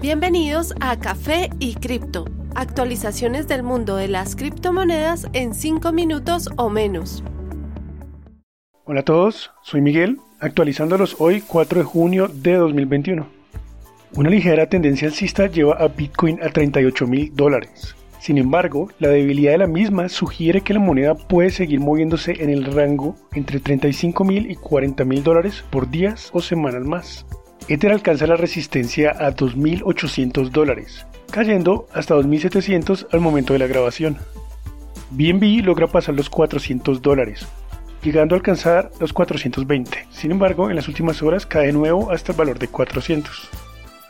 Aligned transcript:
Bienvenidos 0.00 0.74
a 0.80 0.98
Café 0.98 1.50
y 1.58 1.74
Cripto, 1.74 2.24
actualizaciones 2.54 3.48
del 3.48 3.62
mundo 3.62 3.96
de 3.96 4.08
las 4.08 4.34
criptomonedas 4.34 5.26
en 5.34 5.52
5 5.52 5.92
minutos 5.92 6.48
o 6.56 6.70
menos. 6.70 7.22
Hola 8.86 9.00
a 9.00 9.04
todos, 9.04 9.50
soy 9.62 9.82
Miguel, 9.82 10.16
actualizándolos 10.40 11.16
hoy 11.18 11.42
4 11.42 11.80
de 11.80 11.84
junio 11.84 12.28
de 12.32 12.54
2021. 12.54 13.26
Una 14.14 14.30
ligera 14.30 14.70
tendencia 14.70 15.06
alcista 15.06 15.48
lleva 15.48 15.74
a 15.74 15.88
Bitcoin 15.88 16.42
a 16.42 16.48
38 16.48 17.06
mil 17.06 17.36
dólares. 17.36 17.94
Sin 18.20 18.38
embargo, 18.38 18.88
la 19.00 19.08
debilidad 19.08 19.52
de 19.52 19.58
la 19.58 19.66
misma 19.66 20.08
sugiere 20.08 20.62
que 20.62 20.72
la 20.72 20.80
moneda 20.80 21.14
puede 21.14 21.50
seguir 21.50 21.80
moviéndose 21.80 22.42
en 22.42 22.48
el 22.48 22.64
rango 22.72 23.16
entre 23.34 23.60
35 23.60 24.24
mil 24.24 24.50
y 24.50 24.56
40 24.56 25.04
mil 25.04 25.22
dólares 25.22 25.62
por 25.68 25.90
días 25.90 26.30
o 26.32 26.40
semanas 26.40 26.86
más. 26.86 27.26
Ether 27.70 27.92
alcanza 27.92 28.26
la 28.26 28.34
resistencia 28.34 29.12
a 29.12 29.30
2.800 29.30 30.50
dólares, 30.50 31.06
cayendo 31.30 31.86
hasta 31.94 32.16
2.700 32.16 33.06
al 33.12 33.20
momento 33.20 33.52
de 33.52 33.60
la 33.60 33.68
grabación. 33.68 34.18
BNB 35.12 35.64
logra 35.64 35.86
pasar 35.86 36.16
los 36.16 36.28
400 36.28 37.00
dólares, 37.00 37.46
llegando 38.02 38.34
a 38.34 38.38
alcanzar 38.38 38.90
los 38.98 39.12
420. 39.12 40.08
Sin 40.10 40.32
embargo, 40.32 40.68
en 40.68 40.74
las 40.74 40.88
últimas 40.88 41.22
horas 41.22 41.46
cae 41.46 41.66
de 41.66 41.72
nuevo 41.72 42.10
hasta 42.10 42.32
el 42.32 42.38
valor 42.38 42.58
de 42.58 42.66
400. 42.66 43.50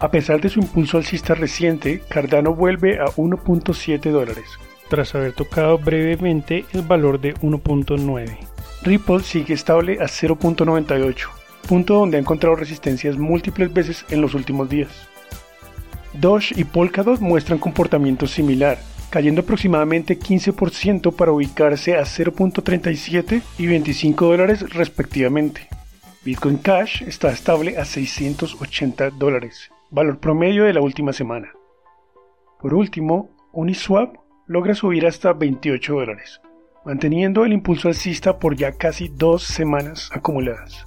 A 0.00 0.10
pesar 0.10 0.38
de 0.42 0.50
su 0.50 0.60
impulso 0.60 0.98
alcista 0.98 1.34
reciente, 1.34 2.02
Cardano 2.10 2.54
vuelve 2.54 3.00
a 3.00 3.06
1.7 3.06 4.10
dólares, 4.10 4.44
tras 4.90 5.14
haber 5.14 5.32
tocado 5.32 5.78
brevemente 5.78 6.66
el 6.74 6.82
valor 6.82 7.18
de 7.22 7.32
1.9. 7.36 8.36
Ripple 8.82 9.20
sigue 9.20 9.54
estable 9.54 9.94
a 9.94 10.04
0.98 10.04 11.45
punto 11.66 11.94
donde 11.94 12.16
ha 12.16 12.20
encontrado 12.20 12.56
resistencias 12.56 13.16
múltiples 13.16 13.72
veces 13.72 14.04
en 14.08 14.20
los 14.20 14.34
últimos 14.34 14.68
días. 14.68 15.08
Doge 16.14 16.54
y 16.56 16.64
Polkadot 16.64 17.20
muestran 17.20 17.58
comportamiento 17.58 18.26
similar, 18.26 18.78
cayendo 19.10 19.42
aproximadamente 19.42 20.18
15% 20.18 21.14
para 21.14 21.32
ubicarse 21.32 21.96
a 21.96 22.02
0.37 22.02 23.42
y 23.58 23.66
25 23.66 24.24
dólares 24.24 24.72
respectivamente. 24.72 25.68
Bitcoin 26.24 26.56
Cash 26.58 27.02
está 27.02 27.30
estable 27.30 27.78
a 27.78 27.84
680 27.84 29.10
dólares, 29.10 29.70
valor 29.90 30.18
promedio 30.18 30.64
de 30.64 30.72
la 30.72 30.80
última 30.80 31.12
semana. 31.12 31.52
Por 32.60 32.74
último, 32.74 33.30
Uniswap 33.52 34.16
logra 34.46 34.74
subir 34.74 35.06
hasta 35.06 35.32
28 35.32 35.92
dólares, 35.92 36.40
manteniendo 36.84 37.44
el 37.44 37.52
impulso 37.52 37.88
alcista 37.88 38.38
por 38.38 38.56
ya 38.56 38.72
casi 38.72 39.08
dos 39.08 39.44
semanas 39.44 40.10
acumuladas. 40.12 40.86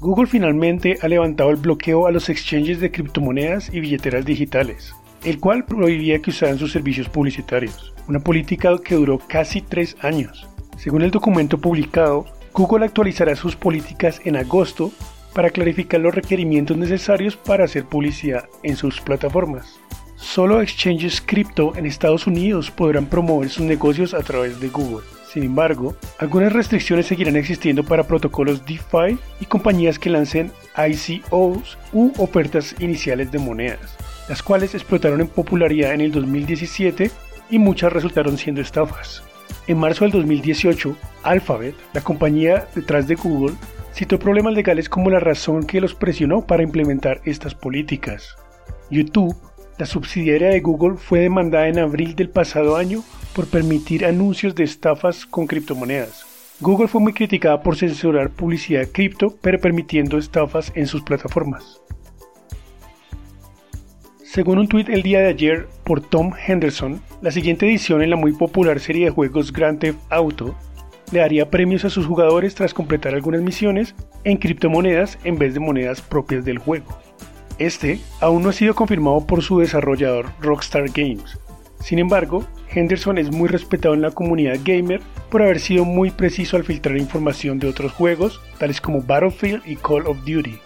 Google 0.00 0.26
finalmente 0.26 0.96
ha 1.02 1.08
levantado 1.08 1.50
el 1.50 1.56
bloqueo 1.56 2.06
a 2.06 2.10
los 2.10 2.30
exchanges 2.30 2.80
de 2.80 2.90
criptomonedas 2.90 3.68
y 3.70 3.80
billeteras 3.80 4.24
digitales, 4.24 4.94
el 5.24 5.38
cual 5.38 5.66
prohibía 5.66 6.22
que 6.22 6.30
usaran 6.30 6.58
sus 6.58 6.72
servicios 6.72 7.06
publicitarios, 7.10 7.92
una 8.08 8.18
política 8.18 8.70
que 8.82 8.94
duró 8.94 9.18
casi 9.18 9.60
tres 9.60 9.98
años. 10.00 10.48
Según 10.78 11.02
el 11.02 11.10
documento 11.10 11.58
publicado, 11.58 12.24
Google 12.54 12.86
actualizará 12.86 13.36
sus 13.36 13.56
políticas 13.56 14.22
en 14.24 14.36
agosto 14.36 14.90
para 15.34 15.50
clarificar 15.50 16.00
los 16.00 16.14
requerimientos 16.14 16.78
necesarios 16.78 17.36
para 17.36 17.64
hacer 17.64 17.84
publicidad 17.84 18.48
en 18.62 18.76
sus 18.76 19.02
plataformas. 19.02 19.78
Solo 20.16 20.62
exchanges 20.62 21.20
cripto 21.20 21.76
en 21.76 21.84
Estados 21.84 22.26
Unidos 22.26 22.70
podrán 22.70 23.04
promover 23.04 23.50
sus 23.50 23.66
negocios 23.66 24.14
a 24.14 24.22
través 24.22 24.60
de 24.60 24.70
Google. 24.70 25.04
Sin 25.32 25.44
embargo, 25.44 25.94
algunas 26.18 26.52
restricciones 26.52 27.06
seguirán 27.06 27.36
existiendo 27.36 27.84
para 27.84 28.02
protocolos 28.02 28.66
DeFi 28.66 29.16
y 29.38 29.44
compañías 29.44 29.96
que 29.96 30.10
lancen 30.10 30.50
ICOs 30.76 31.78
u 31.92 32.10
ofertas 32.18 32.74
iniciales 32.80 33.30
de 33.30 33.38
monedas, 33.38 33.96
las 34.28 34.42
cuales 34.42 34.74
explotaron 34.74 35.20
en 35.20 35.28
popularidad 35.28 35.94
en 35.94 36.00
el 36.00 36.10
2017 36.10 37.12
y 37.48 37.58
muchas 37.60 37.92
resultaron 37.92 38.38
siendo 38.38 38.60
estafas. 38.60 39.22
En 39.68 39.78
marzo 39.78 40.04
del 40.04 40.12
2018, 40.12 40.96
Alphabet, 41.22 41.76
la 41.92 42.00
compañía 42.00 42.66
detrás 42.74 43.06
de 43.06 43.14
Google, 43.14 43.54
citó 43.94 44.18
problemas 44.18 44.54
legales 44.54 44.88
como 44.88 45.10
la 45.10 45.20
razón 45.20 45.64
que 45.64 45.80
los 45.80 45.94
presionó 45.94 46.44
para 46.44 46.64
implementar 46.64 47.20
estas 47.24 47.54
políticas. 47.54 48.34
YouTube, 48.90 49.36
la 49.80 49.86
subsidiaria 49.86 50.50
de 50.50 50.60
Google, 50.60 50.98
fue 50.98 51.20
demandada 51.20 51.66
en 51.66 51.78
abril 51.78 52.14
del 52.14 52.28
pasado 52.28 52.76
año 52.76 53.02
por 53.34 53.46
permitir 53.46 54.04
anuncios 54.04 54.54
de 54.54 54.64
estafas 54.64 55.24
con 55.24 55.46
criptomonedas. 55.46 56.26
Google 56.60 56.86
fue 56.86 57.00
muy 57.00 57.14
criticada 57.14 57.62
por 57.62 57.76
censurar 57.76 58.28
publicidad 58.28 58.86
cripto, 58.92 59.34
pero 59.40 59.58
permitiendo 59.58 60.18
estafas 60.18 60.70
en 60.74 60.86
sus 60.86 61.02
plataformas. 61.02 61.80
Según 64.22 64.58
un 64.58 64.68
tuit 64.68 64.90
el 64.90 65.02
día 65.02 65.20
de 65.20 65.28
ayer 65.28 65.66
por 65.82 66.02
Tom 66.02 66.32
Henderson, 66.46 67.00
la 67.22 67.30
siguiente 67.30 67.66
edición 67.66 68.02
en 68.02 68.10
la 68.10 68.16
muy 68.16 68.32
popular 68.32 68.80
serie 68.80 69.06
de 69.06 69.10
juegos 69.10 69.50
Grand 69.50 69.78
Theft 69.78 69.98
Auto 70.10 70.54
le 71.10 71.20
daría 71.20 71.50
premios 71.50 71.86
a 71.86 71.90
sus 71.90 72.06
jugadores 72.06 72.54
tras 72.54 72.74
completar 72.74 73.14
algunas 73.14 73.40
misiones 73.40 73.94
en 74.24 74.36
criptomonedas 74.36 75.18
en 75.24 75.38
vez 75.38 75.54
de 75.54 75.60
monedas 75.60 76.02
propias 76.02 76.44
del 76.44 76.58
juego. 76.58 77.09
Este 77.60 78.00
aún 78.20 78.42
no 78.42 78.48
ha 78.48 78.52
sido 78.54 78.74
confirmado 78.74 79.26
por 79.26 79.42
su 79.42 79.58
desarrollador 79.58 80.30
Rockstar 80.40 80.86
Games. 80.88 81.38
Sin 81.78 81.98
embargo, 81.98 82.46
Henderson 82.70 83.18
es 83.18 83.30
muy 83.30 83.50
respetado 83.50 83.92
en 83.92 84.00
la 84.00 84.12
comunidad 84.12 84.58
gamer 84.64 85.02
por 85.30 85.42
haber 85.42 85.60
sido 85.60 85.84
muy 85.84 86.10
preciso 86.10 86.56
al 86.56 86.64
filtrar 86.64 86.96
información 86.96 87.58
de 87.58 87.68
otros 87.68 87.92
juegos, 87.92 88.40
tales 88.56 88.80
como 88.80 89.02
Battlefield 89.02 89.60
y 89.66 89.76
Call 89.76 90.06
of 90.06 90.24
Duty. 90.24 90.58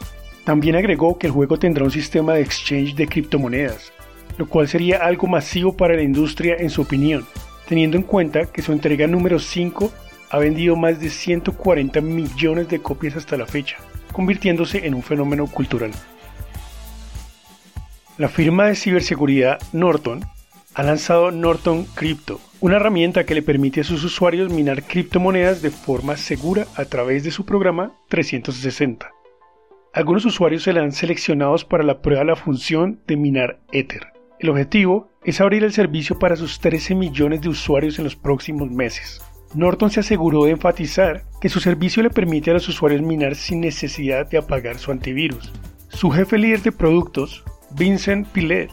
También 0.45 0.77
agregó 0.77 1.19
que 1.19 1.27
el 1.27 1.33
juego 1.33 1.59
tendrá 1.59 1.83
un 1.83 1.91
sistema 1.91 2.35
de 2.35 2.43
exchange 2.43 2.95
de 2.95 3.09
criptomonedas, 3.09 3.93
lo 4.39 4.49
cual 4.49 4.69
sería 4.69 4.99
algo 4.99 5.27
masivo 5.27 5.77
para 5.77 5.97
la 5.97 6.03
industria 6.03 6.55
en 6.61 6.71
su 6.71 6.83
opinión, 6.83 7.27
teniendo 7.67 7.97
en 7.97 8.05
cuenta 8.05 8.47
que 8.47 8.63
su 8.63 8.73
entrega 8.73 9.09
número 9.09 9.41
5 9.41 9.91
ha 10.31 10.39
vendido 10.39 10.77
más 10.77 11.01
de 11.01 11.11
140 11.11 12.01
millones 12.01 12.69
de 12.69 12.79
copias 12.79 13.17
hasta 13.17 13.37
la 13.37 13.47
fecha, 13.47 13.79
convirtiéndose 14.13 14.87
en 14.87 14.95
un 14.95 15.03
fenómeno 15.03 15.49
cultural. 15.49 15.91
La 18.17 18.29
firma 18.29 18.67
de 18.67 18.77
ciberseguridad 18.77 19.59
Norton 19.73 20.25
ha 20.75 20.85
lanzado 20.85 21.33
Norton 21.33 21.85
Crypto, 21.97 22.41
una 22.61 22.77
herramienta 22.77 23.25
que 23.25 23.35
le 23.35 23.43
permite 23.43 23.81
a 23.81 23.85
sus 23.85 24.05
usuarios 24.05 24.53
minar 24.53 24.85
criptomonedas 24.85 25.63
de 25.63 25.71
forma 25.71 26.17
segura 26.17 26.65
a 26.77 26.85
través 26.85 27.25
de 27.25 27.33
su 27.33 27.45
programa 27.45 27.93
360. 28.11 29.11
Algunos 29.93 30.25
usuarios 30.27 30.63
serán 30.63 30.93
seleccionados 30.93 31.65
para 31.65 31.83
la 31.83 32.03
prueba 32.03 32.21
de 32.21 32.27
la 32.27 32.37
función 32.37 33.01
de 33.09 33.17
minar 33.17 33.59
Ether. 33.73 34.13
El 34.39 34.51
objetivo 34.51 35.11
es 35.25 35.41
abrir 35.41 35.65
el 35.65 35.73
servicio 35.73 36.17
para 36.17 36.37
sus 36.37 36.61
13 36.61 36.95
millones 36.95 37.41
de 37.41 37.49
usuarios 37.49 37.99
en 37.99 38.05
los 38.05 38.15
próximos 38.15 38.71
meses. 38.71 39.21
Norton 39.57 39.91
se 39.91 40.01
aseguró 40.01 40.45
de 40.45 40.53
enfatizar 40.53 41.25
que 41.41 41.49
su 41.49 41.59
servicio 41.59 42.01
le 42.01 42.11
permite 42.11 42.53
a 42.53 42.55
los 42.55 42.69
usuarios 42.69 43.03
minar 43.03 43.35
sin 43.35 43.61
necesidad 43.61 44.29
de 44.31 44.39
apagar 44.39 44.79
su 44.79 44.93
antivirus. 44.93 45.53
Su 45.89 46.11
jefe 46.11 46.39
líder 46.39 46.63
de 46.63 46.73
productos, 46.73 47.45
Vincent 47.77 48.29
Pilet, 48.29 48.71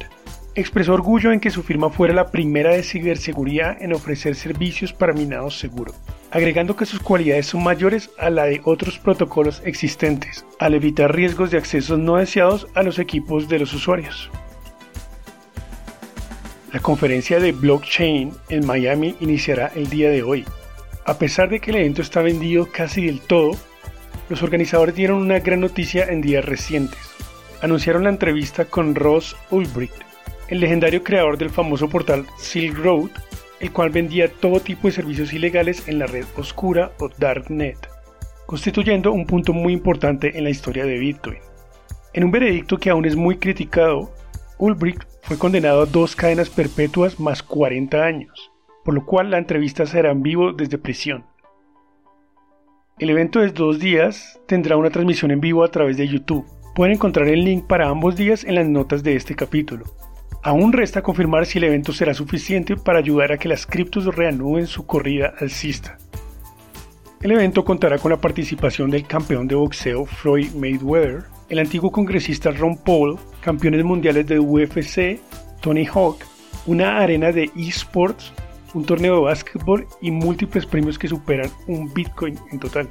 expresó 0.54 0.94
orgullo 0.94 1.32
en 1.32 1.40
que 1.40 1.50
su 1.50 1.64
firma 1.64 1.90
fuera 1.90 2.14
la 2.14 2.30
primera 2.30 2.72
de 2.72 2.84
ciberseguridad 2.84 3.82
en 3.82 3.94
ofrecer 3.94 4.36
servicios 4.36 4.94
para 4.94 5.14
minados 5.14 5.58
seguros, 5.58 5.96
agregando 6.30 6.76
que 6.76 6.86
sus 6.86 7.00
cualidades 7.00 7.48
son 7.48 7.64
mayores 7.64 8.12
a 8.20 8.30
la 8.30 8.46
de 8.46 8.62
otros 8.64 9.00
protocolos 9.00 9.64
existentes, 9.66 10.46
al 10.60 10.76
evitar 10.76 11.16
riesgos 11.16 11.50
de 11.50 11.58
accesos 11.58 11.98
no 11.98 12.18
deseados 12.18 12.68
a 12.76 12.84
los 12.84 13.00
equipos 13.00 13.50
de 13.50 13.58
los 13.58 13.74
usuarios. 13.74 14.30
La 16.72 16.80
conferencia 16.80 17.40
de 17.40 17.54
blockchain 17.54 18.34
en 18.50 18.68
Miami 18.68 19.16
iniciará 19.20 19.72
el 19.74 19.90
día 19.90 20.12
de 20.12 20.22
hoy. 20.22 20.46
A 21.06 21.18
pesar 21.18 21.50
de 21.50 21.60
que 21.60 21.72
el 21.72 21.78
evento 21.78 22.04
está 22.04 22.22
vendido 22.22 22.68
casi 22.72 23.08
del 23.08 23.20
todo, 23.20 23.52
los 24.30 24.44
organizadores 24.44 24.94
dieron 24.94 25.18
una 25.18 25.40
gran 25.40 25.60
noticia 25.60 26.06
en 26.06 26.22
días 26.22 26.46
recientes. 26.46 27.00
Anunciaron 27.62 28.06
la 28.06 28.10
entrevista 28.10 28.66
con 28.66 28.96
Ross 28.96 29.38
Ulbricht, 29.52 29.94
el 30.48 30.62
legendario 30.62 31.04
creador 31.04 31.38
del 31.38 31.52
famoso 31.52 31.88
portal 31.88 32.26
Silk 32.38 32.76
Road, 32.78 33.12
el 33.60 33.72
cual 33.72 33.92
vendía 33.92 34.32
todo 34.32 34.60
tipo 34.60 34.88
de 34.88 34.94
servicios 34.94 35.32
ilegales 35.32 35.88
en 35.88 36.00
la 36.00 36.08
red 36.08 36.26
oscura 36.38 36.92
o 37.00 37.10
Darknet, 37.20 37.78
constituyendo 38.48 39.12
un 39.12 39.28
punto 39.28 39.54
muy 39.54 39.74
importante 39.74 40.36
en 40.38 40.44
la 40.44 40.50
historia 40.50 40.86
de 40.86 40.98
Bitcoin. 40.98 41.38
En 42.14 42.24
un 42.24 42.32
veredicto 42.32 42.80
que 42.80 42.90
aún 42.90 43.06
es 43.06 43.16
muy 43.16 43.38
criticado, 43.38 44.12
Ulbricht 44.58 45.04
fue 45.22 45.38
condenado 45.38 45.84
a 45.84 45.86
dos 45.86 46.16
cadenas 46.16 46.50
perpetuas 46.50 47.20
más 47.20 47.44
40 47.44 48.04
años, 48.04 48.52
por 48.84 48.96
lo 48.96 49.06
cual 49.06 49.30
la 49.30 49.38
entrevista 49.38 49.86
será 49.86 50.10
en 50.10 50.24
vivo 50.24 50.52
desde 50.52 50.80
prisión. 50.80 51.26
El 52.98 53.12
evento 53.12 53.40
de 53.40 53.50
dos 53.50 53.80
días 53.80 54.42
tendrá 54.48 54.78
una 54.78 54.90
transmisión 54.90 55.30
en 55.30 55.42
vivo 55.42 55.64
a 55.64 55.70
través 55.70 55.98
de 55.98 56.08
YouTube. 56.08 56.46
Pueden 56.74 56.96
encontrar 56.96 57.28
el 57.28 57.44
link 57.44 57.66
para 57.66 57.90
ambos 57.90 58.16
días 58.16 58.46
en 58.46 58.56
las 58.56 58.66
notas 58.66 59.04
de 59.04 59.18
este 59.18 59.36
capítulo. 59.36 59.86
Aún 60.42 60.72
resta 60.72 61.02
confirmar 61.02 61.46
si 61.46 61.58
el 61.58 61.66
evento 61.66 61.92
será 61.92 62.14
suficiente 62.14 62.78
para 62.78 63.00
ayudar 63.00 63.34
a 63.34 63.38
que 63.38 63.50
las 63.50 63.66
criptos 63.66 64.06
reanuden 64.16 64.68
su 64.68 64.86
corrida 64.86 65.34
alcista. 65.40 65.98
El 67.22 67.32
evento 67.32 67.66
contará 67.66 68.00
con 68.00 68.10
la 68.12 68.22
participación 68.22 68.90
del 68.90 69.06
campeón 69.06 69.48
de 69.48 69.56
boxeo 69.56 70.06
Floyd 70.06 70.54
Mayweather, 70.54 71.26
el 71.50 71.60
antiguo 71.60 71.92
congresista 71.92 72.52
Ron 72.52 72.78
Paul, 72.78 73.20
campeones 73.42 73.84
mundiales 73.84 74.26
de 74.26 74.40
UFC, 74.40 75.20
Tony 75.60 75.86
Hawk, 75.86 76.24
una 76.68 77.00
arena 77.00 77.34
de 77.34 77.52
esports, 77.58 78.34
un 78.74 78.86
torneo 78.86 79.16
de 79.16 79.22
básquetbol 79.24 79.86
y 80.02 80.10
múltiples 80.10 80.66
premios 80.66 80.98
que 80.98 81.10
superan 81.10 81.52
un 81.68 81.94
Bitcoin 81.94 82.40
en 82.52 82.60
total. 82.60 82.88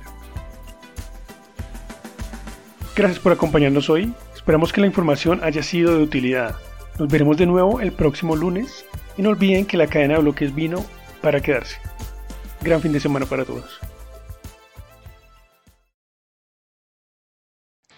Gracias 2.97 3.21
por 3.21 3.33
acompañarnos 3.33 3.89
hoy. 3.89 4.13
Esperamos 4.35 4.73
que 4.73 4.81
la 4.81 4.87
información 4.87 5.41
haya 5.43 5.63
sido 5.63 5.97
de 5.97 6.03
utilidad. 6.03 6.57
Nos 6.99 7.09
veremos 7.09 7.37
de 7.37 7.47
nuevo 7.47 7.81
el 7.81 7.93
próximo 7.93 8.37
lunes 8.37 8.85
y 9.17 9.23
no 9.23 9.31
olviden 9.31 9.65
que 9.65 9.77
la 9.77 9.87
cadena 9.87 10.15
de 10.15 10.21
bloques 10.21 10.55
vino 10.55 10.85
para 11.23 11.41
quedarse. 11.41 11.79
Gran 12.61 12.81
fin 12.81 12.93
de 12.93 13.01
semana 13.01 13.27
para 13.27 13.45
todos. 13.45 13.81